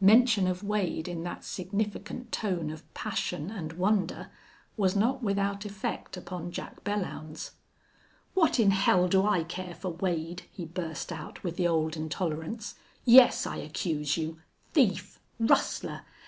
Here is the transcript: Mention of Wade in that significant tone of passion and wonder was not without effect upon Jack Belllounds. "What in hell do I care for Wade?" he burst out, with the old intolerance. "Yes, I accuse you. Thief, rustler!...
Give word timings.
Mention 0.00 0.48
of 0.48 0.64
Wade 0.64 1.06
in 1.06 1.22
that 1.22 1.44
significant 1.44 2.32
tone 2.32 2.70
of 2.72 2.92
passion 2.92 3.50
and 3.52 3.74
wonder 3.74 4.32
was 4.76 4.96
not 4.96 5.22
without 5.22 5.64
effect 5.64 6.16
upon 6.16 6.50
Jack 6.50 6.82
Belllounds. 6.82 7.52
"What 8.34 8.58
in 8.58 8.72
hell 8.72 9.06
do 9.06 9.24
I 9.24 9.44
care 9.44 9.76
for 9.76 9.90
Wade?" 9.90 10.42
he 10.50 10.64
burst 10.64 11.12
out, 11.12 11.40
with 11.44 11.54
the 11.56 11.68
old 11.68 11.96
intolerance. 11.96 12.74
"Yes, 13.04 13.46
I 13.46 13.58
accuse 13.58 14.16
you. 14.16 14.40
Thief, 14.72 15.20
rustler!... 15.38 16.04